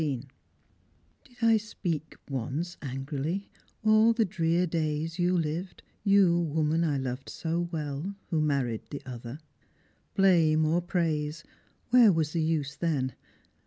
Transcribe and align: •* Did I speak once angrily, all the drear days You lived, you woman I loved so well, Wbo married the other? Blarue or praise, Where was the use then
•* 0.01 0.23
Did 1.25 1.37
I 1.43 1.57
speak 1.57 2.15
once 2.27 2.75
angrily, 2.81 3.51
all 3.83 4.13
the 4.13 4.25
drear 4.25 4.65
days 4.65 5.19
You 5.19 5.37
lived, 5.37 5.83
you 6.03 6.39
woman 6.39 6.83
I 6.83 6.97
loved 6.97 7.29
so 7.29 7.69
well, 7.71 8.15
Wbo 8.31 8.41
married 8.41 8.81
the 8.89 9.03
other? 9.05 9.37
Blarue 10.17 10.65
or 10.65 10.81
praise, 10.81 11.43
Where 11.91 12.11
was 12.11 12.33
the 12.33 12.41
use 12.41 12.75
then 12.75 13.13